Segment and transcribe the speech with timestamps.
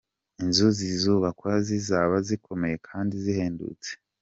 [0.43, 3.91] Inzu zizubakwa zizaba zikomeye kandi zihendutse.